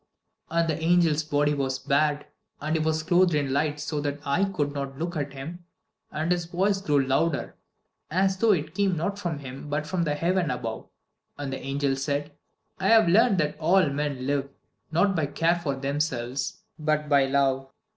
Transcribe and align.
XII 0.51 0.57
And 0.59 0.67
the 0.67 0.79
angel's 0.81 1.23
body 1.23 1.53
was 1.53 1.77
bared, 1.77 2.25
and 2.59 2.75
he 2.75 2.81
was 2.83 3.03
clothed 3.03 3.35
in 3.35 3.53
light 3.53 3.79
so 3.79 4.01
that 4.01 4.17
eye 4.25 4.45
could 4.45 4.73
not 4.73 4.97
look 4.97 5.15
on 5.15 5.29
him; 5.29 5.63
and 6.11 6.31
his 6.31 6.45
voice 6.45 6.81
grew 6.81 7.05
louder, 7.05 7.53
as 8.09 8.35
though 8.37 8.51
it 8.51 8.73
came 8.73 8.97
not 8.97 9.19
from 9.19 9.37
him 9.37 9.69
but 9.69 9.85
from 9.85 10.03
heaven 10.03 10.49
above. 10.49 10.87
And 11.37 11.53
the 11.53 11.61
angel 11.61 11.95
said: 11.95 12.31
"I 12.79 12.87
have 12.87 13.07
learnt 13.09 13.37
that 13.37 13.59
all 13.59 13.91
men 13.91 14.25
live 14.25 14.49
not 14.91 15.15
by 15.15 15.27
care 15.27 15.59
for 15.59 15.75
themselves 15.75 16.61
but 16.79 17.07
by 17.07 17.27
love. 17.27 17.69